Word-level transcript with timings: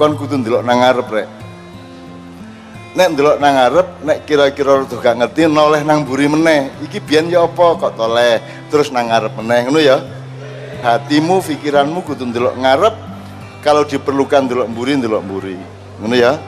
kon 0.00 0.16
kudu 0.16 0.40
ndelok 0.40 0.64
nang 0.64 0.80
ngarep 0.80 1.08
rek. 1.12 1.28
Nek 2.96 3.08
ndelok 3.12 3.36
nang 3.36 3.52
ngarep 3.52 3.88
nek 4.00 4.18
kira-kira 4.24 4.80
rada 4.80 4.96
gak 4.96 5.14
ngerti 5.20 5.44
noleh 5.44 5.84
nang 5.84 6.08
mburi 6.08 6.24
meneh. 6.24 6.72
Iki 6.88 7.04
biyen 7.04 7.28
ya 7.28 7.44
apa 7.44 7.76
kok 7.76 8.00
toleh? 8.00 8.40
Terus 8.72 8.88
nang 8.88 9.12
ngarep 9.12 9.36
meneh 9.36 9.68
ngono 9.68 9.76
ya? 9.76 10.00
Hatimu 10.80 11.44
pikiranmu 11.44 12.00
kudu 12.08 12.32
ndelok 12.32 12.56
ngarep. 12.56 12.94
Kalau 13.60 13.84
diperlukan 13.84 14.48
ndelok 14.48 14.72
mburi 14.72 14.96
ndelok 14.96 15.20
mburi. 15.20 15.60
Ngono 16.00 16.16
ya? 16.16 16.40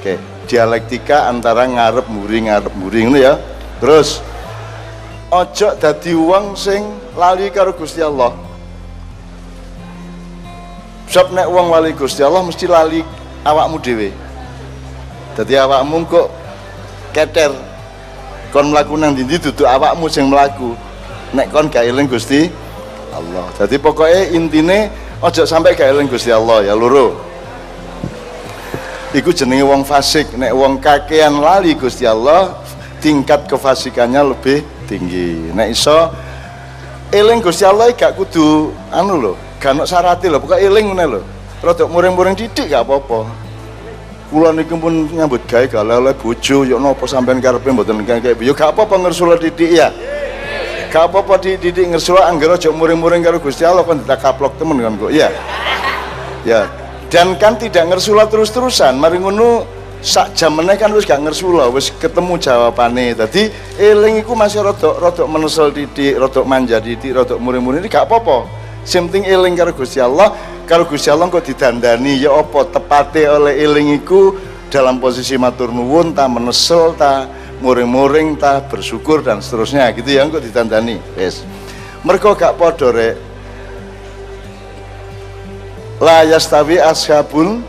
Oke 0.00 0.16
dialektika 0.48 1.28
antara 1.28 1.68
ngarep 1.68 2.08
mburi 2.08 2.48
ngarep 2.48 2.72
mburi 2.72 3.04
ngono 3.04 3.20
ya? 3.20 3.36
Terus 3.84 4.24
ojo 5.28 5.68
dadi 5.76 6.16
wong 6.16 6.56
sing 6.56 6.88
lali 7.20 7.52
karo 7.52 7.76
Gusti 7.76 8.00
Allah 8.00 8.32
Sebab 11.14 11.30
nek 11.30 11.46
wong 11.46 11.70
lali 11.70 11.94
Gusti 11.94 12.26
Allah 12.26 12.42
mesti 12.42 12.66
lali 12.66 12.98
awakmu 13.46 13.78
dhewe. 13.78 14.10
Dadi 15.38 15.54
awakmu 15.54 16.02
kok 16.10 16.26
keter 17.14 17.54
kon 18.50 18.74
mlaku 18.74 18.98
nang 18.98 19.14
ndi 19.14 19.38
dudu 19.38 19.62
awakmu 19.62 20.10
sing 20.10 20.26
mlaku. 20.26 20.74
Nek 21.30 21.54
kon 21.54 21.70
gak 21.70 21.86
eling 21.86 22.10
Gusti 22.10 22.50
Allah. 23.14 23.46
Jadi 23.62 23.78
pokoknya 23.78 24.34
intine 24.34 24.90
ojo 25.22 25.46
sampai 25.46 25.78
gak 25.78 25.94
eling 25.94 26.10
Gusti 26.10 26.34
Allah 26.34 26.66
ya 26.66 26.74
loro. 26.74 27.14
Iku 29.14 29.30
jenenge 29.30 29.62
wong 29.62 29.86
fasik, 29.86 30.34
nek 30.34 30.50
wong 30.50 30.82
kakean 30.82 31.38
lali 31.38 31.78
Gusti 31.78 32.02
Allah, 32.02 32.58
tingkat 32.98 33.46
kefasikannya 33.46 34.34
lebih 34.34 34.66
tinggi. 34.90 35.54
Nek 35.54 35.78
iso 35.78 36.10
eling 37.14 37.38
Gusti 37.38 37.62
Allah 37.62 37.94
gak 37.94 38.18
kudu 38.18 38.74
anu 38.90 39.14
lho, 39.22 39.34
gak 39.64 39.72
ono 39.72 39.88
syarate 39.88 40.28
lho, 40.28 40.36
pokoke 40.36 40.60
eling 40.60 40.92
ngene 40.92 41.04
lho. 41.08 41.20
Rodok 41.64 41.88
muring-muring 41.88 42.36
didik 42.36 42.68
gak 42.68 42.84
apa-apa. 42.84 43.24
Kula 44.28 44.52
niku 44.52 44.76
pun 44.76 45.08
nyambut 45.08 45.40
gawe 45.48 45.64
gak 45.64 45.80
oleh 45.88 46.12
bojo, 46.12 46.68
yo 46.68 46.76
napa 46.76 47.08
sampean 47.08 47.40
karepe 47.40 47.72
mboten 47.72 48.04
kayak 48.04 48.36
yo 48.44 48.52
gak 48.52 48.76
apa-apa 48.76 49.08
ngersula 49.08 49.40
didik 49.40 49.72
ya. 49.72 49.88
Gak 50.92 51.08
apa-apa 51.08 51.40
dididik 51.40 51.96
ngersula 51.96 52.28
anggere 52.28 52.60
aja 52.60 52.68
muring-muring 52.68 53.24
karo 53.24 53.40
Gusti 53.40 53.64
Allah 53.64 53.88
kan 53.88 54.04
ditakaplok 54.04 54.60
temen 54.60 54.84
kan 54.84 54.92
kok. 55.00 55.08
Iya. 55.08 55.32
Ya. 56.44 56.68
Dan 57.08 57.40
kan 57.40 57.56
tidak 57.56 57.88
ngersula 57.88 58.28
terus-terusan, 58.28 59.00
mari 59.00 59.16
ngono 59.16 59.64
sak 60.04 60.36
jam 60.36 60.52
meneh 60.52 60.76
kan 60.76 60.92
wis 60.92 61.08
gak 61.08 61.24
ngersula, 61.24 61.72
wis 61.72 61.88
ketemu 61.96 62.36
jawabane. 62.36 63.16
Dadi 63.16 63.48
eling 63.80 64.20
iku 64.20 64.36
masih 64.36 64.60
rodok 64.60 65.00
rodok 65.00 65.24
menesel 65.24 65.72
didik, 65.72 66.20
rodok 66.20 66.44
manja 66.44 66.76
didik, 66.84 67.16
rodok 67.16 67.40
muring-muring 67.40 67.80
ini 67.80 67.88
gak 67.88 68.04
apa-apa. 68.04 68.63
Sing 68.84 69.08
penting 69.08 69.24
eling 69.24 69.56
karo 69.56 69.72
Gusti 69.72 69.98
Allah, 69.98 70.36
karo 70.68 70.84
Gusti 70.84 71.08
Allah 71.08 71.32
kok 71.32 71.44
didandani 71.44 72.20
ya 72.20 72.36
apa 72.36 72.68
tepate 72.68 73.24
oleh 73.24 73.56
eling 73.56 73.96
iku 73.96 74.36
dalam 74.68 75.00
posisi 75.00 75.40
matur 75.40 75.72
nuwun 75.72 76.12
ta 76.12 76.28
menesel 76.28 76.92
ta 76.92 77.24
muring-muring 77.64 78.36
ta 78.36 78.60
bersyukur 78.60 79.24
dan 79.24 79.40
seterusnya 79.40 79.88
gitu 79.96 80.12
ya 80.12 80.28
kok 80.28 80.44
ditandani. 80.44 81.00
Wis. 81.16 81.40
Mergo 82.04 82.36
gak 82.36 82.60
padha 82.60 82.92
rek. 82.92 83.16
La 86.04 86.26
yastawi 86.28 86.76
ashabul 86.76 87.64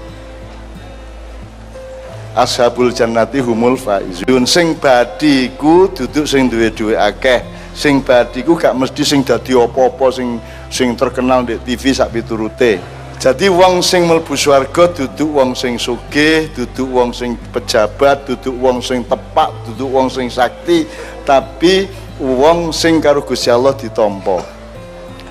ashabul 2.35 2.91
jannati 2.91 3.39
humul 3.39 3.79
faizun 3.79 4.43
sing 4.43 4.75
badiku 4.75 5.87
duduk 5.95 6.27
sing 6.27 6.51
duwe-duwe 6.51 6.99
akeh 6.99 7.39
sing 7.71 8.03
badiku 8.03 8.59
gak 8.59 8.75
mesti 8.75 9.07
sing 9.07 9.23
dadi 9.23 9.55
apa-apa 9.55 10.11
sing 10.11 10.35
sing 10.69 10.93
terkenal 10.97 11.45
di 11.45 11.57
TV 11.61 11.93
sak 11.95 12.13
piturute 12.13 12.81
jadi 13.15 13.47
wong 13.47 13.79
sing 13.79 14.05
mlebu 14.05 14.35
swarga 14.35 14.91
duduk 14.91 15.29
wong 15.31 15.51
sing 15.55 15.79
sugih 15.79 16.51
duduk 16.53 16.87
wong 16.91 17.09
sing 17.15 17.39
pejabat 17.55 18.27
duduk 18.27 18.55
wong 18.59 18.83
sing 18.83 19.01
tepak 19.07 19.49
duduk 19.69 19.89
wong 19.89 20.07
sing 20.11 20.27
sakti 20.27 20.83
tapi 21.23 21.89
wong 22.19 22.75
sing 22.75 22.99
karo 22.99 23.23
Gusti 23.23 23.49
Allah 23.49 23.73
ditampa 23.73 24.43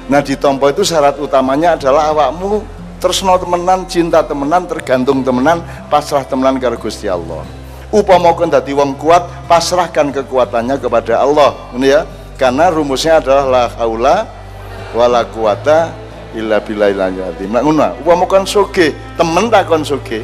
nah 0.09 0.21
ditampa 0.21 0.73
itu 0.73 0.84
syarat 0.84 1.17
utamanya 1.21 1.77
adalah 1.77 2.12
awakmu 2.12 2.75
tresno 3.05 3.37
temenan, 3.37 3.84
cinta 3.84 4.25
temenan, 4.25 4.65
tergantung 4.65 5.21
temenan, 5.21 5.61
pasrah 5.93 6.25
temenan 6.25 6.56
karo 6.56 6.81
Gusti 6.81 7.05
Allah. 7.05 7.44
Upama 7.93 8.33
kon 8.33 8.49
dadi 8.49 8.73
wong 8.73 8.97
kuat, 8.97 9.44
pasrahkan 9.44 10.09
kekuatannya 10.09 10.81
kepada 10.81 11.21
Allah. 11.21 11.53
Ini 11.77 11.87
ya. 11.93 12.09
Karena 12.41 12.73
rumusnya 12.73 13.21
adalah 13.21 13.44
la 13.47 13.65
haula 13.77 14.27
wala 14.94 15.27
quwata 15.27 15.93
illa 16.32 16.62
billahil 16.62 17.03
azim. 17.03 17.50
Nah 17.50 17.60
ngono. 17.60 17.99
Upama 18.00 18.25
kon 18.31 18.47
sugih, 18.47 18.94
temen 19.19 19.50
ta 19.50 19.66
kon 19.66 19.82
sugih? 19.82 20.22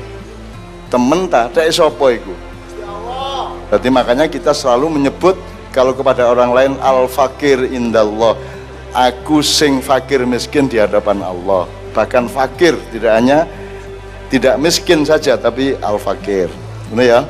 Temen 0.88 1.26
ta 1.26 1.50
tek 1.50 1.68
sapa 1.74 2.14
iku? 2.14 2.34
Berarti 3.70 3.88
makanya 3.90 4.26
kita 4.26 4.50
selalu 4.50 4.98
menyebut 4.98 5.38
kalau 5.70 5.94
kepada 5.94 6.26
orang 6.26 6.50
lain 6.50 6.72
al 6.82 7.06
fakir 7.06 7.66
indallah. 7.70 8.34
Aku 8.90 9.38
sing 9.38 9.78
fakir 9.78 10.26
miskin 10.26 10.66
di 10.66 10.82
hadapan 10.82 11.22
Allah 11.22 11.70
bahkan 11.90 12.30
fakir 12.30 12.78
tidak 12.94 13.12
hanya 13.18 13.38
tidak 14.30 14.54
miskin 14.62 15.02
saja 15.02 15.34
tapi 15.34 15.74
al 15.82 15.98
fakir 15.98 16.46
ini 16.94 17.10
ya 17.10 17.26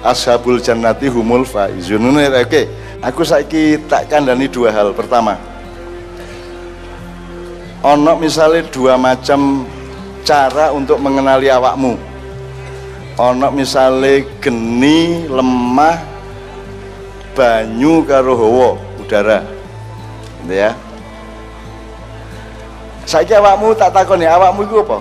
ashabul 0.00 0.60
jannati 0.60 1.12
humul 1.12 1.44
faizun 1.44 2.00
ini 2.00 2.32
oke 2.32 2.62
aku 3.04 3.22
saiki 3.24 3.76
tak 3.88 4.08
kandani 4.08 4.48
dua 4.48 4.72
hal 4.72 4.96
pertama 4.96 5.36
ono 7.82 8.12
misalnya 8.18 8.66
dua 8.70 8.98
macam 8.98 9.66
cara 10.26 10.74
untuk 10.74 10.98
mengenali 10.98 11.48
awakmu. 11.48 11.94
Ono 13.18 13.48
misalnya 13.50 14.22
geni 14.38 15.26
lemah 15.26 15.98
banyu 17.34 18.02
karo 18.06 18.34
hawa 18.34 18.70
udara. 18.98 19.42
Gitu 20.42 20.54
ya. 20.54 20.70
Saiki 23.08 23.32
awakmu 23.32 23.72
tak 23.72 23.94
takoni 23.96 24.28
awakmu 24.28 24.68
iku 24.68 24.84
apa? 24.84 24.98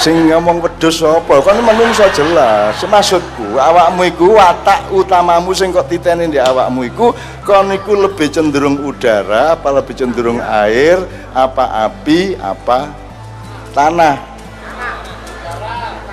Sing 0.00 0.32
ngomong 0.32 0.64
wedhus 0.80 1.04
kan 1.44 1.60
menungso 1.60 2.08
jelas. 2.16 2.80
Maksudku 2.80 3.60
awakmu 3.60 4.08
iku 4.08 4.40
watak 4.40 4.88
utamamu 4.88 5.52
sing 5.52 5.76
kok 5.76 5.84
titeni 5.92 6.32
di 6.32 6.40
awakmu 6.40 6.88
iku 6.88 7.12
kon 7.44 7.68
iku 7.68 8.08
lebih 8.08 8.32
cenderung 8.32 8.80
udara 8.80 9.52
apa 9.60 9.68
lebih 9.76 9.92
cenderung 9.92 10.40
air 10.40 11.04
apa 11.36 11.84
api 11.84 12.40
apa 12.40 12.96
tanah? 13.76 14.16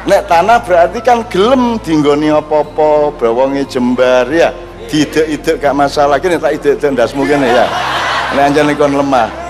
Nek 0.08 0.22
tanah 0.28 0.60
berarti 0.64 1.00
kan 1.00 1.24
gelem 1.32 1.80
dinggoni 1.80 2.32
apa-apa 2.32 3.16
bawonge 3.16 3.64
jembar 3.72 4.28
ya. 4.28 4.52
Tidak-tidak 4.88 5.60
gak 5.60 5.76
masalah. 5.76 6.16
Kene 6.16 6.40
tak 6.40 6.56
ide-ide 6.56 6.96
ndasmu 6.96 7.28
kene 7.28 7.44
ya. 7.44 7.68
Nek 8.36 8.44
anjane 8.52 8.72
kon 8.76 8.96
lemah 8.96 9.47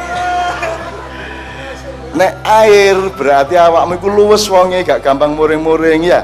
nek 2.15 2.33
air 2.45 2.95
berarti 3.15 3.59
awakmu 3.59 3.99
iku 3.99 4.07
luwes 4.07 4.47
wonge 4.47 4.85
gak 4.87 5.03
gampang 5.03 5.35
muring-muring 5.35 6.07
ya 6.07 6.23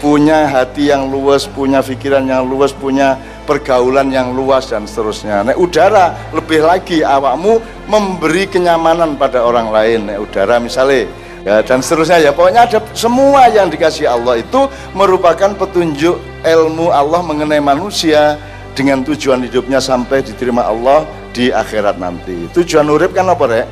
punya 0.00 0.48
hati 0.48 0.92
yang 0.92 1.08
luas 1.08 1.48
punya 1.48 1.80
pikiran 1.80 2.24
yang 2.28 2.44
luas 2.44 2.72
punya 2.76 3.16
pergaulan 3.44 4.12
yang 4.12 4.32
luas 4.32 4.68
dan 4.68 4.88
seterusnya 4.88 5.44
nek 5.44 5.56
udara 5.56 6.12
lebih 6.32 6.64
lagi 6.64 7.00
awakmu 7.04 7.60
memberi 7.88 8.48
kenyamanan 8.48 9.16
pada 9.16 9.44
orang 9.44 9.72
lain 9.72 10.08
nek 10.08 10.20
udara 10.20 10.60
misalnya 10.60 11.08
ya 11.44 11.60
dan 11.60 11.84
seterusnya 11.84 12.20
ya 12.20 12.30
pokoknya 12.32 12.64
ada 12.68 12.78
semua 12.96 13.48
yang 13.52 13.68
dikasih 13.68 14.08
Allah 14.08 14.40
itu 14.40 14.68
merupakan 14.96 15.52
petunjuk 15.56 16.16
ilmu 16.44 16.92
Allah 16.92 17.20
mengenai 17.20 17.60
manusia 17.60 18.40
dengan 18.74 19.06
tujuan 19.06 19.40
hidupnya 19.46 19.78
sampai 19.78 20.20
diterima 20.20 20.66
Allah 20.66 21.06
di 21.30 21.50
akhirat 21.54 21.96
nanti. 21.96 22.50
Tujuan 22.50 22.90
urip 22.90 23.14
kan 23.14 23.30
apa 23.30 23.44
rek? 23.46 23.66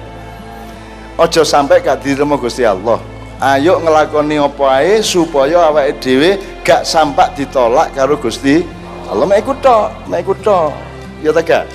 Ojo 1.21 1.45
sampai 1.45 1.85
gak 1.85 2.01
diterima 2.01 2.41
Gusti 2.41 2.65
Allah. 2.65 2.97
Ayo 3.37 3.77
ngelakoni 3.85 4.41
apa 4.41 4.81
ae 4.81 5.05
supaya 5.05 5.69
awake 5.69 6.01
dhewe 6.01 6.41
gak 6.65 6.89
sampai 6.89 7.29
ditolak 7.37 7.93
karo 7.93 8.17
Gusti 8.17 8.65
Allah. 9.13 9.29
Mek 9.29 9.45
ikut 9.45 9.59
tok, 9.61 10.09
mek 10.09 10.25
ikut 10.25 10.41
tok. 10.41 10.73
Ya 11.21 11.37
ta 11.37 11.45
gak? 11.45 11.69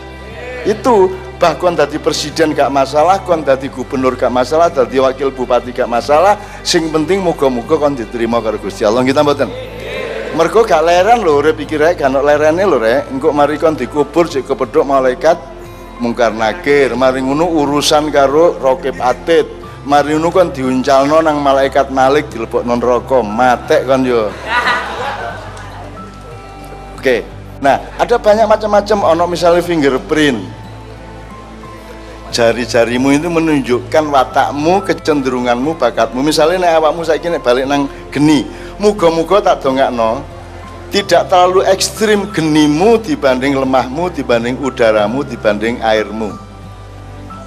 Itu 0.66 1.14
bahkan 1.38 1.78
dadi 1.78 2.02
presiden 2.02 2.58
gak 2.58 2.74
masalah, 2.74 3.22
kon 3.22 3.46
dadi 3.46 3.70
gubernur 3.70 4.18
gak 4.18 4.34
masalah, 4.34 4.74
dadi 4.74 4.98
wakil 4.98 5.30
bupati 5.30 5.70
gak 5.70 5.86
masalah. 5.86 6.34
Sing 6.66 6.90
penting 6.90 7.22
muga-muga 7.22 7.78
kon 7.78 7.94
diterima 7.94 8.42
karo 8.42 8.58
Gusti 8.58 8.90
Allah. 8.90 9.06
Kita 9.06 9.22
mboten. 9.22 9.54
Mergo 10.34 10.66
gak 10.66 10.82
leren 10.82 11.22
lho 11.22 11.38
urip 11.46 11.62
iki 11.62 11.78
rek, 11.78 12.02
gak 12.02 12.10
lerene 12.10 12.66
lho 12.66 12.82
rek. 12.82 13.06
Engko 13.14 13.30
mari 13.30 13.62
kon 13.62 13.78
dikubur 13.78 14.26
sik 14.26 14.50
kepethuk 14.50 14.82
malaikat 14.82 15.38
mungkar 15.98 16.34
nakir 16.34 16.94
mari 16.94 17.22
ngono 17.22 17.46
urusan 17.48 18.10
karo 18.14 18.58
rokib 18.58 18.98
atid. 19.02 19.46
Mari 19.88 20.20
ngono 20.20 20.30
kan 20.36 20.52
diuncalno 20.52 21.24
nang 21.24 21.40
malaikat 21.40 21.90
malik 21.90 22.28
dilebokno 22.28 22.76
neraka. 22.76 23.24
Matek 23.24 23.88
kan 23.88 24.04
yo. 24.04 24.28
Oke. 27.00 27.24
Nah 27.64 27.80
ada 27.96 28.16
banyak 28.20 28.46
macam-macam. 28.46 28.98
Ono 29.16 29.24
misalnya 29.32 29.64
fingerprint. 29.64 30.40
Jari-jarimu 32.28 33.16
itu 33.16 33.32
menunjukkan 33.32 34.04
watakmu, 34.12 34.84
kecenderunganmu, 34.84 35.80
bakatmu. 35.80 36.20
Misalnya 36.20 36.68
nek 36.68 36.74
awakmu 36.84 37.02
saiki 37.08 37.32
nek 37.32 37.40
balik 37.40 37.64
nang 37.64 37.88
geni, 38.12 38.44
muga-muga 38.78 39.40
tak 39.40 39.64
dongakno 39.64 40.37
tidak 40.88 41.28
terlalu 41.28 41.68
ekstrim 41.68 42.32
genimu 42.32 42.96
dibanding 43.04 43.60
lemahmu, 43.60 44.08
dibanding 44.16 44.56
udaramu, 44.64 45.20
dibanding 45.28 45.84
airmu. 45.84 46.32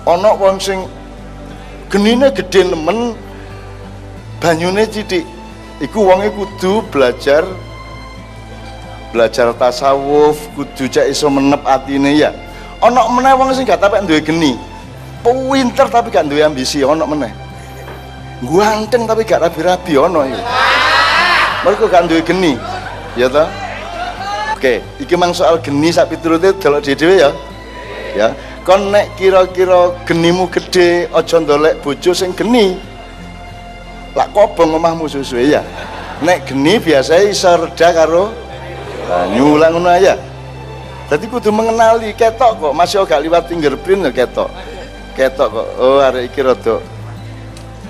Ono 0.04 0.30
wong 0.36 0.60
sing 0.60 0.84
genine 1.88 2.28
gede 2.32 2.68
nemen 2.68 3.16
banyune 4.40 4.84
cidik. 4.88 5.24
Iku 5.80 6.04
wonge 6.04 6.28
kudu 6.36 6.84
belajar 6.92 7.40
belajar 9.10 9.56
tasawuf, 9.56 10.36
kudu 10.52 10.92
cek 10.92 11.08
iso 11.08 11.32
menep 11.32 11.64
atine 11.64 12.20
ya. 12.20 12.36
Ono 12.84 13.08
meneh 13.16 13.32
wong 13.32 13.56
sing 13.56 13.64
gak 13.64 13.80
tapek 13.80 14.04
duwe 14.04 14.20
geni. 14.20 14.52
Pinter 15.24 15.88
tapi 15.88 16.12
gak 16.12 16.28
duwe 16.28 16.44
ambisi, 16.44 16.84
ono 16.84 17.04
meneh. 17.08 17.32
Ganteng 18.44 19.04
tapi 19.08 19.24
gak 19.24 19.48
rabi-rabi 19.48 19.96
ono 19.96 20.28
iki. 20.28 20.42
Mergo 21.64 21.84
gak 21.88 22.04
duwe 22.08 22.20
geni. 22.20 22.56
Ya 23.20 23.28
toh? 23.28 23.44
Oke, 24.56 24.80
iki 24.96 25.12
mang 25.12 25.36
soal 25.36 25.60
geni 25.60 25.92
sak 25.92 26.08
piturute 26.08 26.56
delok 26.56 26.80
dhewe 26.80 27.20
ya. 27.20 27.30
Ya. 28.16 28.28
Kon 28.64 28.88
nek 28.88 29.12
kira-kira 29.20 29.92
genimu 30.08 30.48
gede, 30.48 31.04
aja 31.12 31.36
ndolek 31.36 31.84
bojo 31.84 32.16
sing 32.16 32.32
geni. 32.32 32.80
Lak 34.16 34.32
kobong 34.32 34.72
omahmu 34.72 35.04
susuwe 35.04 35.52
ya. 35.52 35.60
Nek 36.24 36.48
geni 36.48 36.80
biasanya 36.80 37.28
iso 37.28 37.52
reda 37.60 37.92
karo 37.92 38.32
banyu 39.04 39.60
lah 39.60 39.68
ngono 39.68 39.92
aja. 39.92 40.16
Jadi 41.12 41.28
kudu 41.28 41.52
mengenali 41.52 42.16
ketok 42.16 42.56
kok 42.56 42.72
masih 42.72 43.04
gak 43.04 43.20
liwat 43.20 43.52
fingerprint 43.52 44.08
ya 44.08 44.12
ketok. 44.16 44.48
Ketok 45.12 45.48
kok 45.60 45.68
oh 45.76 46.00
arek 46.00 46.32
iki 46.32 46.40
rada 46.40 46.80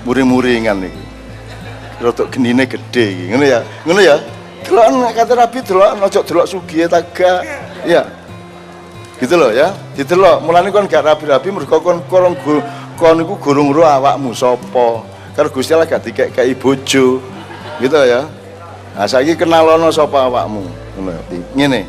muring-muringan 0.03 0.91
iki. 0.91 1.03
Rada 2.03 2.23
genine 2.27 2.67
gede 2.67 3.03
iki. 3.15 3.23
Ngono 3.31 3.45
ya. 3.47 3.59
Ngono 3.87 4.01
ya. 4.03 4.19
Delok 4.65 4.87
nek 4.93 5.13
kata 5.17 5.33
Rabi 5.35 5.59
delok 5.65 5.89
ojo 6.05 6.19
delok 6.21 6.45
sugihe 6.47 6.85
taga. 6.85 7.41
Ya. 7.85 8.05
Gitu 9.21 9.37
loh 9.37 9.53
ya. 9.53 9.73
Didelok. 9.93 10.41
Mulane 10.45 10.73
kon 10.73 10.89
gak 10.89 11.05
rabi-rabi 11.05 11.49
mergo 11.53 11.77
kon 11.81 12.01
kon 12.09 12.33
kon 12.97 13.17
iku 13.21 13.35
gurung 13.37 13.73
ro 13.73 13.85
awakmu 13.85 14.33
sapa. 14.33 15.05
Karo 15.31 15.47
Gusti 15.49 15.73
Allah 15.73 15.89
gak 15.89 16.05
dikek-kei 16.05 16.53
bojo. 16.57 17.21
Gitu 17.81 17.97
ya. 18.05 18.25
Nah 18.97 19.07
saiki 19.07 19.37
kenalono 19.37 19.89
sapa 19.93 20.25
awakmu. 20.29 20.65
Ngono. 20.97 21.21
Ngene. 21.57 21.85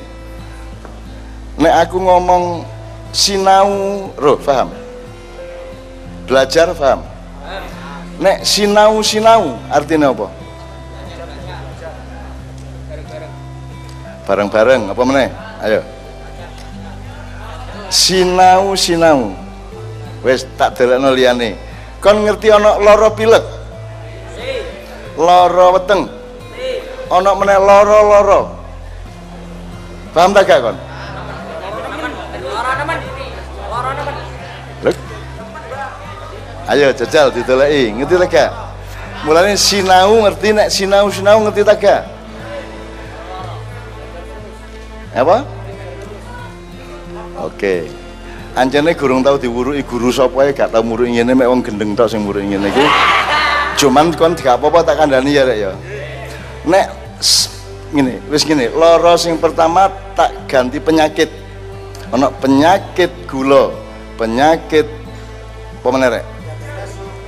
Nek 1.60 1.75
aku 1.84 2.00
ngomong 2.00 2.64
sinau 3.12 4.08
roh, 4.16 4.40
paham? 4.40 4.72
Belajar 6.25 6.72
paham? 6.72 7.04
Nek 8.16 8.40
sinau 8.40 9.04
sinau 9.04 9.60
artinya 9.68 10.16
apa? 10.16 10.32
Bareng-bareng 14.22 14.94
apa 14.94 15.02
meneh? 15.02 15.28
Ayo. 15.62 15.80
Sinau 17.90 18.72
sinau. 18.78 19.34
Wes 20.22 20.46
tak 20.54 20.78
delokno 20.78 21.10
liyane. 21.10 21.58
Kon 21.98 22.22
ngerti 22.22 22.48
ana 22.54 22.78
lara 22.78 23.10
pilek? 23.10 23.42
Lara 25.18 25.66
weteng. 25.74 26.06
Ana 27.10 27.30
meneh 27.34 27.58
lara-lara. 27.58 28.40
Paham 30.12 30.32
tak 30.32 30.44
gak 30.48 30.60
kon? 30.60 30.76
Ayo 36.72 36.88
jajal 36.94 37.28
dideleki, 37.34 37.90
ngerti 38.00 38.14
tak 38.22 38.28
gak? 38.30 38.50
Mulane 39.26 39.58
sinau 39.58 40.24
ngerti 40.24 40.48
nek 40.54 40.68
sinau 40.70 41.10
sinau 41.10 41.42
ngerti 41.42 41.66
tak 41.66 41.78
gak? 41.82 42.02
Apa? 45.12 45.44
Oke. 47.41 47.88
Anjene 48.53 48.93
gurung 48.93 49.25
tau 49.25 49.41
diwuruki 49.41 49.81
guru 49.88 50.12
sapa 50.12 50.44
ae 50.44 50.53
gak 50.53 50.73
tau 50.73 50.85
muruki 50.85 51.17
ngene 51.17 51.32
mek 51.32 51.49
wong 51.49 51.64
gendeng 51.64 51.97
tok 51.97 52.09
sing 52.09 52.20
muruki 52.25 52.53
ngene 52.53 52.69
iki. 52.69 52.87
Cuman 53.81 54.12
kon 54.12 54.37
gak 54.37 54.61
apa-apa 54.61 54.93
tak 54.93 54.97
kandhani 55.00 55.32
ya 55.32 55.49
rek 55.49 55.59
ya. 55.69 55.73
Nek 56.69 56.87
ngene, 57.93 58.20
wis 58.29 58.44
ngene, 58.44 58.73
lara 58.76 59.17
sing 59.17 59.41
pertama 59.41 59.88
tak 60.12 60.32
ganti 60.49 60.81
penyakit. 60.81 61.29
Ana 62.12 62.29
penyakit 62.29 63.09
gula, 63.25 63.73
penyakit 64.20 64.85
apa 65.81 65.88
meneh 65.88 66.09
rek? 66.20 66.25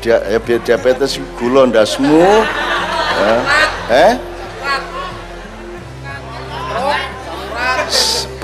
Dia, 0.05 0.21
ya, 0.29 0.39
diabetes 0.61 1.17
gula 1.41 1.69
ndasmu. 1.69 2.25
Ya. 3.15 3.35
Eh? 3.85 4.17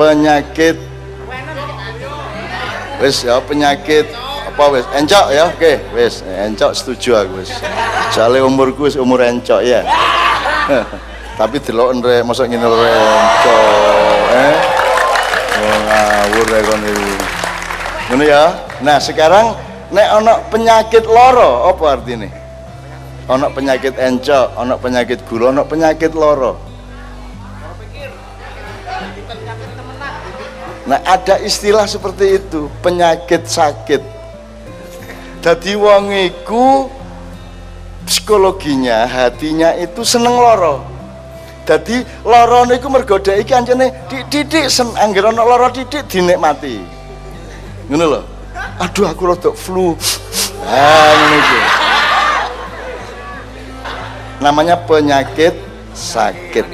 Penyakit. 0.00 0.80
Wis 3.04 3.20
ya 3.20 3.36
penyakit. 3.44 4.08
Apa 4.48 4.64
wis 4.72 4.88
encok 4.96 5.26
ya? 5.28 5.44
Oke 5.52 5.76
wis 5.92 6.24
encok 6.24 6.72
setuju 6.72 7.20
aku 7.20 7.44
wis 7.44 7.52
soalnya 8.16 8.48
umurku 8.48 8.88
wis 8.88 8.96
umur 8.96 9.20
encok 9.20 9.60
ya. 9.60 9.84
Tapi 11.40 11.56
delok 11.60 12.00
rek. 12.00 12.24
Mosok 12.24 12.48
ngene 12.48 12.64
rek. 12.64 12.92
Encok 12.96 14.24
eh. 14.32 14.54
Ngawur 15.60 16.46
rek 16.48 16.62
kon 16.64 16.80
ngono 18.10 18.24
ya? 18.24 18.56
Nah 18.80 18.96
sekarang 18.98 19.52
nek 19.92 20.08
ana 20.08 20.34
penyakit 20.50 21.04
loro 21.06 21.70
apa 21.70 21.84
artinya 21.94 22.26
ana 23.30 23.46
penyakit 23.50 23.94
encok 23.94 24.46
ana 24.58 24.74
penyakit 24.78 25.18
gula 25.26 25.54
ana 25.54 25.62
penyakit 25.62 26.14
loro 26.14 26.69
Nah 30.90 30.98
ada 31.06 31.38
istilah 31.38 31.86
seperti 31.86 32.42
itu 32.42 32.66
penyakit 32.82 33.46
sakit. 33.46 34.02
Jadi 35.38 35.78
wong 35.78 36.10
iku 36.10 36.90
psikologinya 38.02 39.06
hatinya 39.06 39.70
itu 39.78 40.02
seneng 40.02 40.34
loro. 40.34 40.82
Jadi 41.62 42.02
loro 42.26 42.66
niku 42.66 42.90
mergo 42.90 43.22
dhek 43.22 43.38
iki 43.46 43.54
didik 44.34 44.66
sen 44.66 44.90
anggere 44.98 45.30
lara 45.30 45.70
didik 45.70 46.10
dinikmati. 46.10 46.82
Ngono 47.86 48.04
lho. 48.10 48.22
Aduh 48.82 49.06
aku 49.06 49.30
rada 49.30 49.54
flu. 49.54 49.94
Ah. 50.66 51.14
Namanya 54.42 54.74
penyakit 54.74 55.54
sakit. 55.94 56.66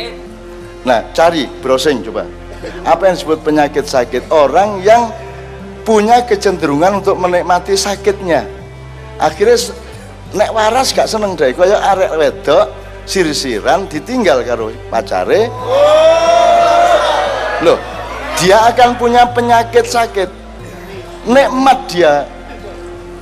Nah, 0.88 1.04
cari 1.12 1.44
browsing 1.60 2.00
coba 2.00 2.45
apa 2.82 3.02
yang 3.10 3.14
disebut 3.18 3.38
penyakit 3.42 3.84
sakit? 3.86 4.28
Orang 4.32 4.82
yang 4.82 5.12
punya 5.86 6.26
kecenderungan 6.26 6.98
untuk 7.04 7.14
menikmati 7.16 7.78
sakitnya. 7.78 8.42
Akhirnya 9.22 9.56
nek 10.34 10.50
waras 10.50 10.90
gak 10.90 11.08
seneng 11.08 11.38
deh 11.38 11.54
kaya 11.54 11.78
arek 11.94 12.12
wedok 12.18 12.66
sir-siran 13.06 13.86
ditinggal 13.86 14.42
karo 14.42 14.74
pacare. 14.90 15.48
Loh 17.62 17.78
dia 18.36 18.68
akan 18.68 18.98
punya 18.98 19.24
penyakit 19.30 19.86
sakit. 19.86 20.28
Nikmat 21.26 21.78
dia. 21.90 22.26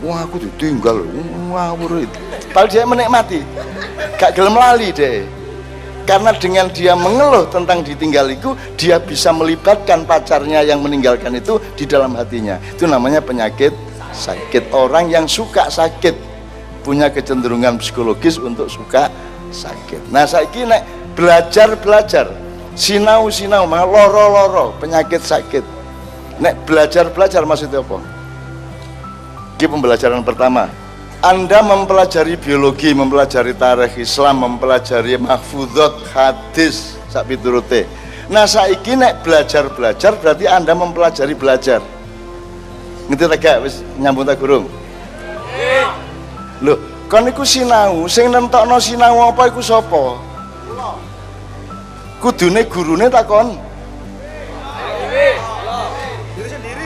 Wah 0.04 0.24
aku 0.24 0.36
ditinggal. 0.42 1.04
Wah 1.52 1.72
itu 1.76 2.20
padahal 2.50 2.68
dia 2.72 2.82
menikmati. 2.84 3.40
Gak 4.16 4.32
gelem 4.36 4.56
lali 4.56 4.88
deh 4.90 5.43
karena 6.04 6.30
dengan 6.36 6.68
dia 6.68 6.92
mengeluh 6.92 7.48
tentang 7.48 7.80
ditinggal 7.80 8.28
itu 8.28 8.52
dia 8.76 9.00
bisa 9.00 9.32
melibatkan 9.32 10.04
pacarnya 10.04 10.60
yang 10.60 10.84
meninggalkan 10.84 11.32
itu 11.36 11.56
di 11.74 11.88
dalam 11.88 12.12
hatinya. 12.14 12.60
Itu 12.76 12.84
namanya 12.84 13.24
penyakit 13.24 13.72
sakit. 14.12 14.70
Orang 14.70 15.08
yang 15.08 15.24
suka 15.24 15.72
sakit 15.72 16.14
punya 16.84 17.08
kecenderungan 17.08 17.80
psikologis 17.80 18.36
untuk 18.36 18.68
suka 18.68 19.08
sakit. 19.48 20.12
Nah 20.12 20.28
saya 20.28 20.44
kira 20.52 20.84
belajar 21.16 21.72
belajar 21.80 22.28
sinau 22.76 23.32
sinau 23.32 23.64
loro 23.64 24.24
loro 24.28 24.66
penyakit 24.76 25.24
sakit. 25.24 25.64
Nek 26.38 26.68
belajar 26.68 27.08
belajar 27.08 27.42
maksudnya 27.48 27.80
apa? 27.80 27.98
Ini 29.54 29.70
pembelajaran 29.70 30.20
pertama 30.20 30.83
anda 31.24 31.64
mempelajari 31.64 32.36
biologi, 32.36 32.92
mempelajari 32.92 33.56
tarikh 33.56 33.96
Islam, 33.96 34.44
mempelajari 34.44 35.16
mahfudot, 35.16 36.04
hadis, 36.12 37.00
sak 37.08 37.24
piturute. 37.24 37.88
Nah 38.28 38.44
saiki 38.44 38.92
nek 38.92 39.24
belajar-belajar 39.24 40.20
berarti 40.20 40.44
Anda 40.44 40.76
mempelajari 40.76 41.32
belajar. 41.32 41.80
Ngerti 43.08 43.24
tak 43.24 43.40
gak 43.40 43.56
wis 43.64 43.80
nyambung 43.96 44.28
tak 44.28 44.36
gurung? 44.36 44.68
Loh, 46.60 46.76
kon 47.08 47.24
iku 47.28 47.44
sinau, 47.44 48.04
sing 48.04 48.28
nentokno 48.28 48.76
sinau 48.76 49.24
apa 49.24 49.48
iku 49.48 49.64
sapa? 49.64 50.20
Kudune 52.20 52.68
gurune 52.68 53.08
takon. 53.08 53.56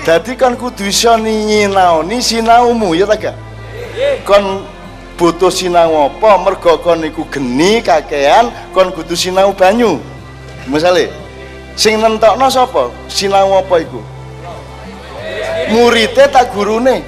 Dadi 0.06 0.32
kon 0.38 0.54
kudu 0.54 0.86
iso 0.86 1.18
nyinaoni 1.18 2.22
sinaumu 2.22 2.94
ya 2.94 3.02
ta 3.02 3.18
gak? 3.18 3.47
Kon 4.26 4.64
butuh 5.18 5.50
sinau 5.50 6.06
apa 6.06 6.38
mergo 6.38 6.78
kon 6.78 7.02
iku 7.02 7.26
geni 7.26 7.82
kakean 7.82 8.54
kon 8.70 8.94
kudu 8.94 9.18
sinau 9.18 9.50
banyu. 9.50 9.98
Misale 10.70 11.10
sing 11.74 11.98
nentokno 11.98 12.46
sapa? 12.46 12.94
Sinau 13.10 13.58
apa 13.58 13.82
iku? 13.82 14.00
Murite 15.74 16.30
tak 16.30 16.54
gurune? 16.54 17.02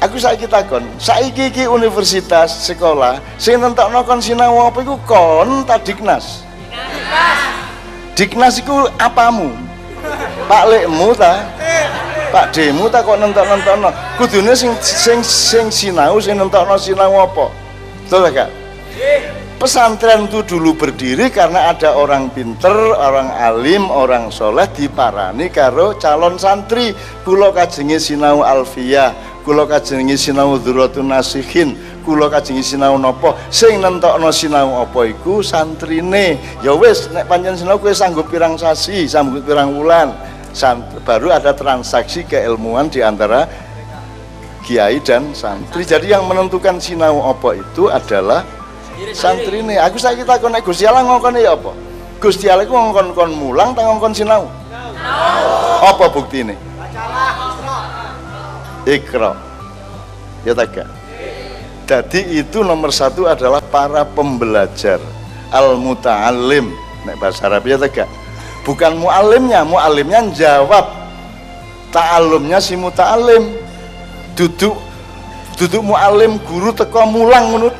Aku 0.00 0.16
saiki 0.16 0.48
takon, 0.48 0.80
saiki 0.96 1.52
iki 1.52 1.68
universitas 1.68 2.64
sekolah 2.64 3.20
sing 3.36 3.60
nentokno 3.60 4.00
kon 4.08 4.24
sinau 4.24 4.64
apa 4.64 4.80
iku 4.80 4.96
kon 5.04 5.60
ta 5.68 5.76
Diknas? 5.76 6.40
Diknas 8.16 8.56
iku 8.64 8.88
apamu? 8.96 9.52
Pak 10.48 10.64
Lekmu 10.72 11.12
ta? 11.12 11.59
Pak 12.30 12.54
Demu 12.54 12.86
ta 12.86 13.02
kok 13.02 13.18
nentok-nentokno? 13.18 13.90
Kudune 14.14 14.54
sing 14.54 14.70
sing 14.78 15.18
sing 15.26 15.66
sinau 15.68 16.22
sing 16.22 16.38
nentokno 16.38 16.78
sinau 16.78 17.26
apa? 17.26 17.50
Betul 18.06 18.30
gak? 18.30 18.50
Pesantren 19.60 20.24
itu 20.24 20.40
dulu 20.40 20.72
berdiri 20.72 21.28
karena 21.28 21.68
ada 21.68 21.92
orang 21.92 22.32
pinter, 22.32 22.72
orang 22.96 23.28
alim, 23.36 23.92
orang 23.92 24.32
soleh 24.32 24.64
diparani 24.72 25.52
karo 25.52 26.00
calon 26.00 26.40
santri. 26.40 26.96
Kulo 27.28 27.52
kajengi 27.52 28.00
sinau 28.00 28.40
alfiyah, 28.40 29.12
kulo 29.44 29.68
kajengi 29.68 30.16
sinau 30.16 30.56
dzurratun 30.56 31.12
nasihin, 31.12 31.76
kulo 32.08 32.32
kajengi 32.32 32.64
sinau 32.64 32.96
nopo 32.96 33.36
sing 33.52 33.84
nentokno 33.84 34.32
sinau 34.32 34.80
apa 34.80 35.12
iku 35.12 35.44
santrine. 35.44 36.40
Ya 36.64 36.72
wis 36.72 37.12
nek 37.12 37.28
pancen 37.28 37.60
sinau 37.60 37.76
sanggup 37.92 38.32
pirang 38.32 38.56
sasi, 38.56 39.04
sanggup 39.04 39.44
pirang 39.44 39.76
wulan. 39.76 40.08
Baru 41.06 41.30
ada 41.30 41.54
transaksi 41.54 42.26
keilmuan 42.26 42.90
di 42.90 43.00
antara 43.00 43.46
kiai 44.66 44.98
dan 45.00 45.30
santri. 45.32 45.86
Jadi 45.86 46.10
yang 46.10 46.26
menentukan 46.26 46.78
sinau 46.82 47.22
apa 47.24 47.58
itu 47.58 47.86
adalah 47.86 48.42
santri 49.14 49.62
ini. 49.62 49.78
Aku 49.78 49.96
saya 49.96 50.18
kita 50.18 50.36
konek 50.42 50.66
Gusti 50.66 50.84
Allah 50.84 51.06
ngongkon 51.06 51.38
ya 51.38 51.54
apa? 51.54 51.72
Gusti 52.20 52.46
Allah 52.50 52.66
itu 52.66 52.74
ngongkon 52.74 53.16
kon 53.16 53.30
mulang 53.32 53.72
tak 53.72 53.86
ngongkon 53.86 54.12
sinau? 54.12 54.50
Apa 55.80 56.12
bukti 56.12 56.44
ini? 56.44 56.56
Ikra 58.84 59.50
ya 60.44 60.56
tak 60.56 60.88
jadi 61.84 62.20
itu 62.38 62.62
nomor 62.62 62.94
satu 62.94 63.26
adalah 63.26 63.58
para 63.58 64.06
pembelajar 64.06 65.02
al 65.50 65.74
muta'alim 65.74 66.70
nek 67.02 67.18
bahasa 67.18 67.50
Arab 67.50 67.66
ya 67.66 67.74
tak 67.74 68.06
bukan 68.64 69.00
mu'alimnya 69.00 69.64
mu'alimnya 69.64 70.30
jawab. 70.34 70.86
Ta'alumnya 71.90 72.62
si 72.62 72.78
muta'alim 72.78 73.50
duduk 74.38 74.78
duduk 75.58 75.82
mu'alim 75.82 76.38
guru 76.46 76.70
teko 76.70 77.02
mulang 77.10 77.50
menurut 77.50 77.76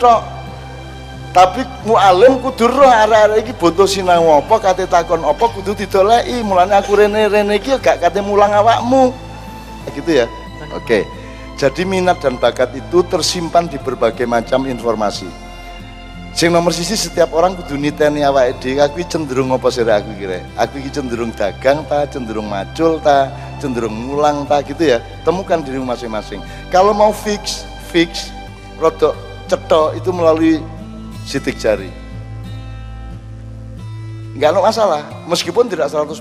tapi 1.30 1.62
mualim 1.86 2.42
kudu 2.42 2.66
roh 2.66 2.90
arek-arek 2.90 3.46
iki 3.46 3.52
butuh 3.54 3.86
sinau 3.86 4.34
apa 4.34 4.58
kate 4.58 4.90
takon 4.90 5.22
apa 5.22 5.46
kudu 5.54 5.78
didoleki. 5.78 6.42
Mulane 6.42 6.74
aku 6.74 6.98
rene-rene 6.98 7.54
iki 7.54 7.78
gak 7.78 8.02
kate 8.02 8.18
mulang 8.18 8.50
awakmu. 8.50 9.14
Gitu 9.94 10.10
ya? 10.10 10.26
Oke. 10.74 11.06
Jadi 11.54 11.86
minat 11.86 12.18
dan 12.18 12.34
bakat 12.34 12.74
itu 12.74 13.06
tersimpan 13.06 13.70
di 13.70 13.78
berbagai 13.78 14.26
macam 14.26 14.66
informasi 14.66 15.49
sing 16.30 16.54
nomor 16.54 16.70
sisi 16.70 16.94
setiap 16.94 17.34
orang 17.34 17.58
kudu 17.58 17.74
niteni 17.74 18.22
awake 18.22 18.58
dhewe 18.62 18.80
aku 18.86 19.02
cenderung 19.06 19.50
apa 19.50 19.66
sih 19.68 19.82
aku 19.82 20.14
kira 20.14 20.40
aku 20.54 20.78
iki 20.78 20.90
cenderung 20.94 21.34
dagang 21.34 21.82
ta 21.90 22.06
cenderung 22.06 22.46
macul 22.46 23.02
ta 23.02 23.30
cenderung 23.60 23.92
mulang 23.92 24.48
ta 24.48 24.64
gitu 24.64 24.96
ya. 24.96 24.98
Temukan 25.22 25.60
diri 25.60 25.76
masing-masing. 25.76 26.40
Kalau 26.72 26.96
mau 26.96 27.12
fix 27.12 27.68
fix 27.92 28.32
rodok 28.80 29.12
cetok 29.46 30.00
itu 30.00 30.10
melalui 30.10 30.54
sitik 31.28 31.60
jari. 31.60 31.92
Nggak 34.40 34.56
ada 34.56 34.60
masalah 34.64 35.02
meskipun 35.28 35.68
tidak 35.68 35.92
100% 35.92 36.16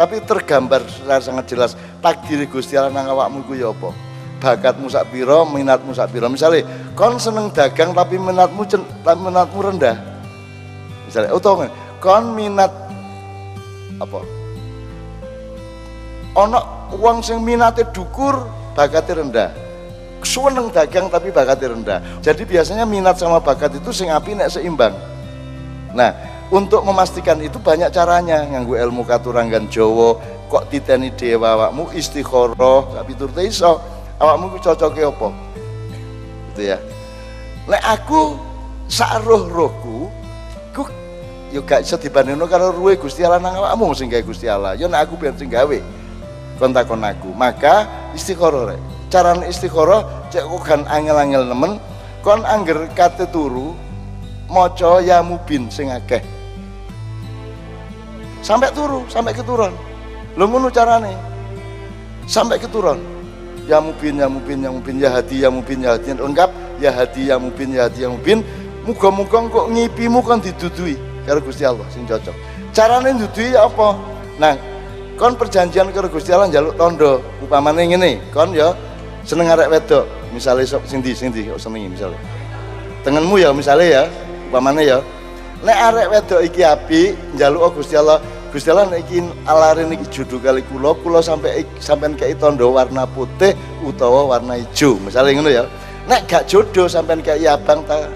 tapi 0.00 0.24
tergambar 0.24 0.80
secara 0.88 1.20
sangat 1.20 1.44
jelas 1.52 1.70
takdir 2.00 2.40
Gusti 2.48 2.80
Allah 2.80 2.94
nang 2.94 3.12
awakmu 3.12 3.44
ya 3.52 3.74
apa 3.74 3.92
bakatmu 4.42 4.90
sak 4.90 5.14
pira 5.14 5.46
minatmu 5.46 5.94
sak 5.94 6.10
pira. 6.10 6.26
Misalnya 6.26 6.66
kon 6.98 7.22
seneng 7.22 7.54
dagang 7.54 7.94
tapi 7.94 8.18
minatmu 8.18 8.66
tapi 9.06 9.20
minatmu 9.22 9.58
rendah. 9.62 9.96
Misalnya 11.06 11.30
oh 11.30 11.62
kon 12.02 12.34
minat 12.34 12.74
apa? 14.02 14.18
Ono 16.42 16.58
uang 16.98 17.22
sing 17.22 17.38
minatnya 17.46 17.86
dukur 17.94 18.42
bakatnya 18.74 19.22
rendah. 19.22 19.50
Seneng 20.26 20.74
dagang 20.74 21.06
tapi 21.06 21.30
bakatnya 21.30 21.78
rendah. 21.78 21.98
Jadi 22.18 22.42
biasanya 22.42 22.82
minat 22.82 23.22
sama 23.22 23.38
bakat 23.38 23.78
itu 23.78 23.94
sing 23.94 24.10
api 24.10 24.34
nek 24.34 24.50
seimbang. 24.50 24.94
Nah 25.94 26.10
untuk 26.50 26.82
memastikan 26.82 27.38
itu 27.38 27.62
banyak 27.62 27.94
caranya. 27.94 28.42
Nganggu 28.42 28.74
ilmu 28.74 29.06
katurangan 29.06 29.70
Jawa 29.70 30.18
kok 30.50 30.68
titeni 30.68 31.08
dewa 31.16 31.56
awakmu 31.56 31.88
istikharah 31.96 32.92
gak 32.92 33.04
piturute 33.08 33.40
iso 33.48 33.80
awakmu 34.22 34.54
cocoknya 34.62 35.10
apa? 35.10 35.28
Gitu 36.54 36.62
ya. 36.70 36.78
Nek 37.66 37.82
aku 37.82 38.38
sak 38.86 39.26
roh-rohku 39.26 40.06
ku 40.70 40.82
yo 41.50 41.60
gak 41.66 41.82
iso 41.82 41.98
dibandingno 41.98 42.46
karo 42.46 42.70
ruwe 42.70 42.94
Gusti 42.94 43.26
Allah 43.26 43.42
nang 43.42 43.58
awakmu 43.58 43.90
sing 43.98 44.06
gawe 44.06 44.22
Gusti 44.22 44.46
Allah. 44.46 44.78
Yo 44.78 44.86
nek 44.86 45.10
aku 45.10 45.18
ben 45.18 45.34
sing 45.34 45.50
gawe 45.50 45.78
kon 46.62 46.70
takon 46.70 47.02
aku 47.02 47.34
maka 47.34 47.90
istikharah 48.14 48.70
rek. 48.70 48.80
Cara 49.10 49.34
istikharah 49.42 50.30
cek 50.30 50.46
kok 50.46 50.62
kan 50.62 50.80
angel-angel 50.86 51.42
nemen 51.50 51.82
kon 52.22 52.46
angger 52.46 52.86
kate 52.94 53.26
turu 53.34 53.74
maca 54.46 55.02
ya 55.02 55.18
mubin 55.20 55.66
sing 55.66 55.90
akeh. 55.90 56.22
Sampai 58.42 58.70
turu 58.74 59.06
sampai 59.10 59.34
keturun. 59.34 59.74
Lho 60.34 60.44
ngono 60.48 60.72
carane? 60.72 61.12
Sampai 62.26 62.58
keturun 62.58 63.21
ya 63.68 63.78
mubin 63.78 64.18
ya 64.18 64.26
mubin 64.26 64.58
ya 64.62 64.70
mubin 64.70 64.96
ya 64.98 65.08
hati 65.10 65.42
ya 65.42 65.48
mubin 65.50 65.78
ya 65.82 65.94
hati 65.94 66.14
lengkap 66.14 66.50
ya 66.82 66.90
hati 66.90 67.30
ya 67.30 67.36
mubin 67.38 67.70
ya 67.74 67.86
hati 67.86 68.02
ya 68.02 68.08
mubin. 68.10 68.42
Muga-muga 68.82 69.38
kok 69.46 69.70
ngipimu 69.70 70.18
kan 70.26 70.42
didudui 70.42 70.98
karo 71.22 71.38
Gusti 71.38 71.62
Allah 71.62 71.86
sing 71.86 72.02
cocok. 72.02 72.34
Carane 72.74 73.14
dudui 73.14 73.54
ya 73.54 73.70
apa? 73.70 73.94
Nah 74.42 74.58
kon 75.14 75.38
perjanjian 75.38 75.86
karo 75.94 76.10
Gusti 76.10 76.34
Allah 76.34 76.50
njaluk 76.50 76.74
tondo. 76.74 77.22
Upamane 77.38 77.86
ngene 77.86 78.18
kon 78.34 78.50
ya 78.50 78.74
seneng 79.22 79.54
arek 79.54 79.70
wedok. 79.70 80.04
Misalnya 80.34 80.66
sok 80.66 80.82
sindi 80.88 81.14
sindi 81.14 81.46
kok 81.46 81.60
senengi 81.60 81.92
misalnya 81.92 82.18
tengenmu 83.06 83.36
ya 83.38 83.54
misalnya 83.54 83.86
ya 83.86 84.02
upamane 84.50 84.82
ya. 84.82 84.98
Nek 85.62 85.78
arek 85.78 86.06
wedok 86.10 86.40
iki 86.42 86.66
api 86.66 87.14
njaluk 87.38 87.78
Gusti 87.78 87.94
Allah 87.94 88.18
Gusti 88.52 88.68
Allah 88.68 88.84
nek 88.92 89.08
iki 89.08 89.24
alare 89.48 89.88
niki 89.88 90.04
jodoh 90.12 90.36
kali 90.36 90.60
kula 90.68 90.92
kula 91.00 91.24
sampai 91.24 91.64
sampean 91.80 92.12
kei 92.12 92.36
tondo 92.36 92.68
warna 92.68 93.08
putih 93.08 93.56
utawa 93.80 94.28
warna 94.28 94.60
hijau. 94.60 95.00
Misalnya 95.00 95.40
ngono 95.40 95.48
ya. 95.48 95.64
Nek 96.04 96.28
gak 96.28 96.52
jodoh 96.52 96.84
sampean 96.84 97.24
kei 97.24 97.48
abang 97.48 97.80
ta 97.88 98.12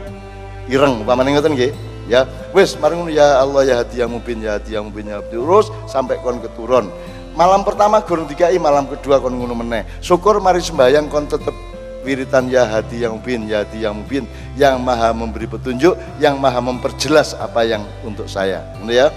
ireng 0.68 1.00
upamane 1.00 1.32
ngoten 1.32 1.56
nggih. 1.56 1.72
Ya 2.04 2.28
wis 2.52 2.76
mari 2.76 3.00
ya 3.16 3.40
Allah 3.40 3.64
ya 3.64 3.74
hati 3.80 4.04
yang 4.04 4.12
mubin 4.12 4.44
ya 4.44 4.60
hati 4.60 4.76
yang 4.76 4.92
mubin 4.92 5.08
ya 5.08 5.24
terus 5.24 5.72
sampai 5.88 6.20
kon 6.20 6.36
keturun. 6.44 6.92
Malam 7.32 7.64
pertama 7.64 8.04
gurung 8.04 8.28
dikai 8.28 8.60
malam 8.60 8.84
kedua 8.92 9.24
kon 9.24 9.40
ngono 9.40 9.56
meneh. 9.56 9.88
Syukur 10.04 10.36
mari 10.44 10.60
sembahyang 10.60 11.08
kon 11.08 11.32
tetep 11.32 11.56
wiritan 12.04 12.52
ya 12.52 12.68
hati 12.68 13.08
yang 13.08 13.16
mubin 13.16 13.48
ya 13.48 13.64
hati 13.64 13.80
yang 13.80 13.96
mubin 13.96 14.28
yang 14.60 14.84
maha 14.84 15.16
memberi 15.16 15.48
petunjuk 15.48 15.96
yang 16.20 16.36
maha 16.36 16.60
memperjelas 16.60 17.32
apa 17.40 17.64
yang 17.64 17.88
untuk 18.04 18.28
saya. 18.28 18.60
Ya. 18.84 19.08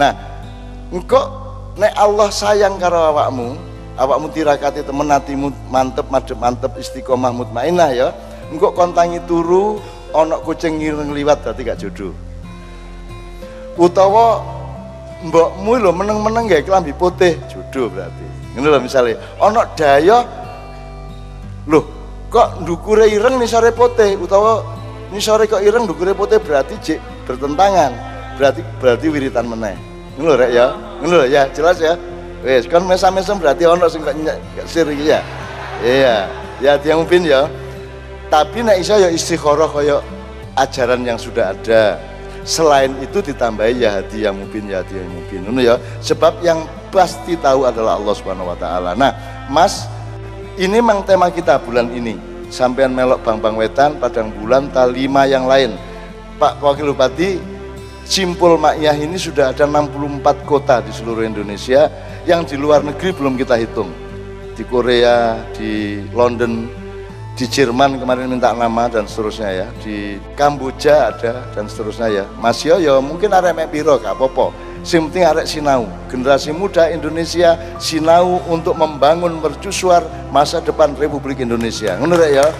Nah 0.00 0.31
engkau 0.92 1.24
nek 1.80 1.92
Allah 1.96 2.28
sayang 2.28 2.76
karo 2.76 3.00
awakmu 3.10 3.56
awakmu 3.96 4.28
tirakati 4.32 4.84
temen 4.84 5.08
hatimu 5.08 5.52
mantep 5.68 6.06
madep 6.08 6.38
mantep 6.38 6.72
istiqomah 6.76 7.32
mutmainah 7.32 7.90
ya. 7.92 8.08
Engkau 8.52 8.76
kontangi 8.76 9.16
turu 9.24 9.80
onok 10.12 10.44
kucing 10.44 10.76
ngireng 10.76 11.16
liwat 11.16 11.40
berarti 11.40 11.60
gak 11.64 11.80
jodoh. 11.80 12.12
Utawa 13.80 14.44
mbokmu 15.24 15.80
lho 15.80 15.90
meneng-meneng 15.96 16.44
gak 16.52 16.68
kelambi 16.68 16.92
putih 16.92 17.40
jodoh 17.48 17.88
berarti. 17.88 18.26
Ini 18.52 18.66
lho 18.68 18.78
misalnya 18.84 19.16
ono 19.40 19.64
daya 19.72 20.20
loh 21.64 21.84
kok 22.28 22.60
ndukure 22.60 23.08
ireng 23.08 23.40
nih 23.40 23.48
sore 23.48 23.72
putih? 23.72 24.20
Utawa 24.20 24.60
nih 25.08 25.22
sore 25.24 25.48
kok 25.48 25.64
ireng 25.64 25.88
ndukure 25.88 26.12
putih 26.12 26.36
berarti 26.36 26.76
jik 26.84 27.00
bertentangan. 27.24 27.92
Berarti 28.36 28.60
berarti 28.80 29.06
wiritan 29.08 29.48
meneh 29.48 29.91
lho 30.18 30.32
rek 30.36 30.50
ya. 30.52 30.66
Lho 31.04 31.24
ya. 31.28 31.48
Jelas 31.52 31.78
ya. 31.80 31.94
Wes 32.42 32.66
kan 32.66 32.82
mesam-mesam 32.82 33.38
berarti 33.38 33.64
ono 33.70 33.86
sing 33.86 34.02
kok 34.02 34.16
sir 34.66 34.88
ya? 34.98 35.22
Iya. 35.80 36.16
Ya 36.58 36.72
dia 36.78 36.94
mungkin 36.98 37.22
ya. 37.22 37.46
Tapi 38.32 38.64
nek 38.64 38.80
iso 38.80 38.96
ya 38.96 39.12
istikharah 39.12 39.68
kaya 39.68 40.00
ajaran 40.56 41.04
yang 41.04 41.20
sudah 41.20 41.52
ada. 41.52 42.00
Selain 42.42 42.90
itu 42.98 43.22
ditambahi 43.22 43.86
ya 43.86 44.02
hati 44.02 44.26
yang 44.26 44.34
mungkin 44.34 44.66
ya 44.66 44.82
hati 44.82 44.98
yang 44.98 45.10
mungkin 45.14 45.40
ya. 45.62 45.78
Sebab 46.02 46.42
yang 46.42 46.66
pasti 46.90 47.38
tahu 47.38 47.64
adalah 47.64 47.96
Allah 47.96 48.14
Subhanahu 48.18 48.50
wa 48.50 48.58
taala. 48.58 48.98
Nah, 48.98 49.14
Mas, 49.46 49.86
ini 50.58 50.82
memang 50.82 51.06
tema 51.06 51.30
kita 51.30 51.62
bulan 51.62 51.88
ini. 51.94 52.18
Sampean 52.52 52.92
melok 52.92 53.24
Bang-bang 53.24 53.56
Wetan, 53.56 53.96
Padang 53.96 54.28
Bulan, 54.36 54.68
Talima 54.74 55.24
yang 55.24 55.48
lain. 55.48 55.72
Pak 56.36 56.60
Wakil 56.60 56.92
Bupati, 56.92 57.40
Simpul 58.02 58.58
Makyah 58.58 58.98
ini 58.98 59.14
sudah 59.14 59.54
ada 59.54 59.62
64 59.62 60.42
kota 60.42 60.82
di 60.82 60.90
seluruh 60.90 61.22
Indonesia 61.22 61.86
yang 62.26 62.42
di 62.42 62.58
luar 62.58 62.82
negeri 62.82 63.14
belum 63.14 63.38
kita 63.38 63.54
hitung. 63.54 63.94
Di 64.52 64.66
Korea, 64.66 65.38
di 65.54 66.02
London, 66.10 66.66
di 67.38 67.46
Jerman 67.46 68.02
kemarin 68.02 68.26
minta 68.26 68.50
nama 68.52 68.90
dan 68.90 69.06
seterusnya 69.06 69.50
ya. 69.54 69.66
Di 69.80 70.18
Kamboja 70.34 71.14
ada 71.14 71.46
dan 71.54 71.70
seterusnya 71.70 72.08
ya. 72.10 72.24
Mas 72.42 72.58
Yo 72.66 72.82
yo 72.82 72.98
mungkin 72.98 73.30
arek 73.30 73.54
mek 73.54 73.70
piro 73.70 73.96
gak 74.02 74.18
apa-apa. 74.18 74.50
Sing 74.82 75.06
penting 75.06 75.22
arek 75.22 75.46
sinau. 75.46 75.86
Generasi 76.10 76.50
muda 76.50 76.90
Indonesia 76.90 77.54
sinau 77.78 78.42
untuk 78.50 78.74
membangun 78.74 79.38
mercusuar 79.38 80.02
masa 80.34 80.58
depan 80.58 80.98
Republik 80.98 81.38
Indonesia. 81.38 81.94
Ngono 82.02 82.18
ya. 82.18 82.50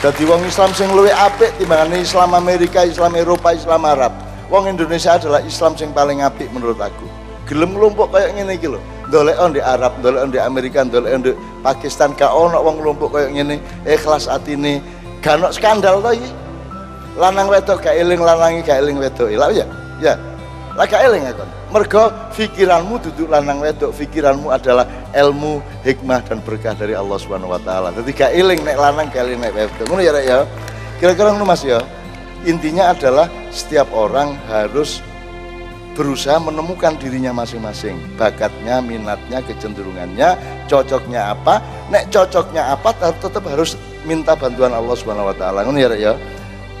Jadi 0.00 0.24
wong 0.24 0.40
Islam 0.44 0.72
sing 0.72 0.88
luwih 0.92 1.12
apik 1.12 1.52
timbangane 1.60 2.00
Islam 2.00 2.32
Amerika 2.32 2.84
Islam 2.84 3.16
Eropa 3.16 3.56
Islam 3.56 3.88
Arab 3.88 4.23
wong 4.54 4.70
Indonesia 4.70 5.18
adalah 5.18 5.42
Islam 5.42 5.74
sing 5.74 5.90
paling 5.90 6.22
apik 6.22 6.46
menurut 6.54 6.78
aku 6.78 7.10
gelem 7.50 7.74
kelompok 7.74 8.14
kayak 8.14 8.38
ngene 8.38 8.54
iki 8.54 8.70
lho 8.70 8.80
on 9.12 9.52
di 9.52 9.60
Arab, 9.60 10.00
on 10.02 10.32
di 10.32 10.40
Amerika, 10.40 10.82
on 10.82 11.22
di 11.22 11.32
Pakistan, 11.60 12.16
gak 12.16 12.32
ono 12.32 12.58
wong 12.58 12.80
kelompok 12.80 13.14
kayak 13.14 13.30
gini, 13.36 13.60
ikhlas 13.84 14.26
atine, 14.26 14.80
gak 15.20 15.38
ono 15.38 15.52
skandal 15.52 16.00
to 16.00 16.10
iki. 16.16 16.30
Lanang 17.14 17.46
wedok 17.46 17.78
gak 17.78 17.94
eling 17.94 18.18
lanangi 18.18 18.64
gak 18.66 18.82
eling 18.82 18.98
wedok. 18.98 19.30
Lah 19.38 19.52
ya, 19.54 19.66
ya. 20.02 20.18
Lah 20.74 20.82
gak 20.88 21.06
eling 21.06 21.30
kon. 21.38 21.46
Mergo 21.70 22.10
pikiranmu 22.34 22.98
duduk 23.06 23.30
lanang 23.30 23.62
wedok, 23.62 23.94
pikiranmu 23.94 24.50
adalah 24.50 24.82
ilmu, 25.14 25.62
hikmah 25.86 26.26
dan 26.26 26.42
berkah 26.42 26.74
dari 26.74 26.98
Allah 26.98 27.18
Subhanahu 27.20 27.54
wa 27.54 27.60
taala. 27.62 27.94
Dadi 27.94 28.10
gak 28.10 28.34
eling 28.34 28.66
nek 28.66 28.74
lanang 28.74 29.06
gak 29.14 29.30
eling 29.30 29.38
nek 29.38 29.54
wedok. 29.54 29.86
Ngono 29.86 30.02
ya 30.02 30.10
rek 30.10 30.26
ya. 30.26 30.38
Kira-kira 30.98 31.30
ngono 31.30 31.46
Mas 31.46 31.62
ya. 31.62 31.78
Intinya 32.44 32.92
adalah 32.92 33.32
setiap 33.48 33.88
orang 33.96 34.36
harus 34.52 35.00
berusaha 35.96 36.36
menemukan 36.36 36.92
dirinya 37.00 37.32
masing-masing. 37.32 37.96
Bakatnya, 38.20 38.84
minatnya, 38.84 39.40
kecenderungannya 39.40 40.36
cocoknya 40.68 41.32
apa. 41.32 41.64
Nek 41.88 42.12
cocoknya 42.12 42.76
apa 42.76 42.92
tetap 43.16 43.44
harus 43.48 43.80
minta 44.04 44.36
bantuan 44.36 44.76
Allah 44.76 44.92
Subhanahu 44.92 45.32
wa 45.32 45.36
taala. 45.36 45.64
Ngono 45.64 45.80
ya 45.80 45.88
ya? 45.96 46.12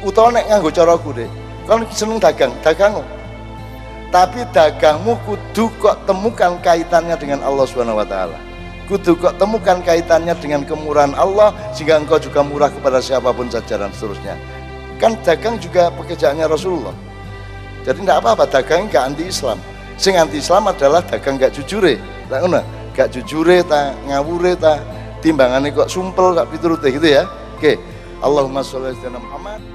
Utawa 0.04 0.36
nek 0.36 0.52
nganggo 0.52 0.68
caraku 0.68 1.16
deh 1.16 1.30
kan 1.64 1.80
seneng 1.88 2.20
dagang 2.20 2.52
dagang 2.60 3.00
tapi 4.12 4.44
dagangmu 4.52 5.16
kudu 5.24 5.72
kok 5.80 6.04
temukan 6.04 6.60
kaitannya 6.60 7.16
dengan 7.16 7.40
Allah 7.42 7.64
Subhanahu 7.66 7.98
wa 7.98 8.06
taala. 8.06 8.36
Kudu 8.84 9.16
kok 9.16 9.40
temukan 9.40 9.80
kaitannya 9.80 10.36
dengan 10.38 10.62
kemurahan 10.68 11.16
Allah 11.16 11.56
sehingga 11.72 11.98
engkau 11.98 12.20
juga 12.20 12.44
murah 12.44 12.68
kepada 12.68 13.00
siapa 13.00 13.32
pun 13.32 13.48
saja 13.48 13.80
dan 13.80 13.90
seterusnya 13.96 14.36
kan 15.00 15.18
dagang 15.26 15.58
juga 15.58 15.90
pekerjaannya 15.94 16.46
Rasulullah 16.46 16.94
jadi 17.84 18.00
tidak 18.00 18.18
apa-apa 18.24 18.44
dagang 18.48 18.88
gak 18.88 19.12
anti 19.12 19.28
Islam. 19.28 19.60
Sing 20.00 20.16
anti 20.16 20.40
Islam 20.40 20.72
adalah 20.72 21.04
dagang 21.04 21.36
gak 21.36 21.52
jujure. 21.52 22.00
Lah 22.32 22.40
ngono, 22.40 22.64
gak 22.96 23.12
jujure 23.12 23.60
ta 23.60 23.92
ngawure 24.08 24.56
ta 24.56 24.80
timbangane 25.20 25.68
kok 25.68 25.92
sumpel 25.92 26.32
gak 26.32 26.48
piturute 26.48 26.88
gitu 26.88 27.20
ya. 27.20 27.28
Oke. 27.60 27.76
Allahumma 28.24 28.64
sholli 28.64 28.96
ala 29.04 29.20
Muhammad. 29.20 29.73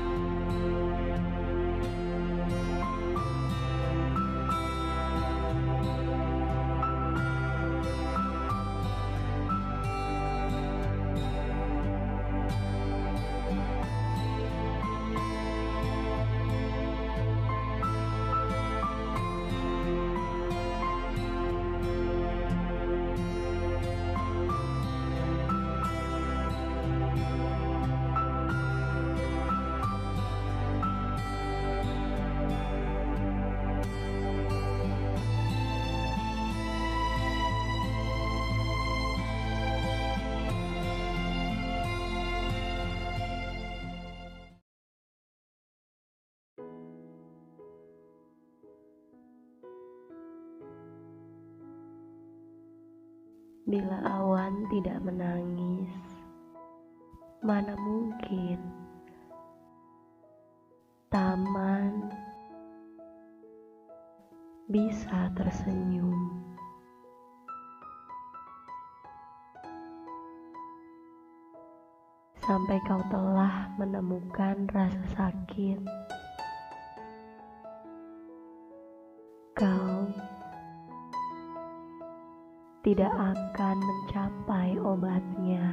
Bila 53.69 54.01
awan 54.01 54.65
tidak 54.73 54.97
menangis, 55.05 55.93
mana 57.45 57.77
mungkin 57.77 58.57
taman 61.13 62.09
bisa 64.65 65.29
tersenyum. 65.37 66.17
Sampai 72.41 72.81
kau 72.89 73.05
telah 73.13 73.69
menemukan 73.77 74.65
rasa 74.73 75.03
sakit, 75.13 75.77
tidak 82.79 83.11
akan 83.11 83.75
mencapai 83.75 84.79
obatnya. 84.79 85.67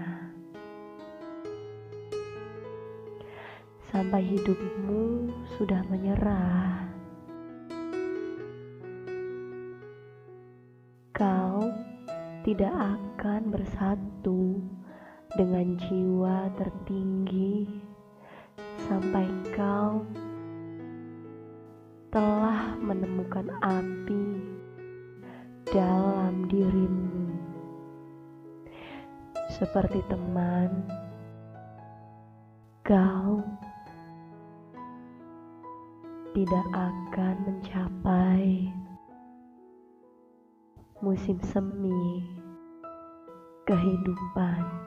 Sampai 3.87 4.27
hidupmu 4.27 5.31
sudah 5.55 5.87
menyerah, 5.87 6.90
kau 11.14 11.71
tidak 12.42 12.75
akan 12.75 13.55
bersatu 13.55 14.59
dengan 15.38 15.79
jiwa 15.79 16.51
tertinggi 16.59 17.71
sampai 18.90 19.31
kau 19.55 20.03
telah 22.11 22.75
menemukan 22.83 23.47
api 23.62 24.56
dalam 25.71 26.47
dirimu, 26.47 27.35
seperti 29.51 29.99
teman. 30.07 30.71
Kau 32.87 33.43
tidak 36.31 36.67
akan 36.71 37.35
mencapai 37.43 38.71
musim 41.03 41.43
semi 41.43 42.23
kehidupan. 43.67 44.86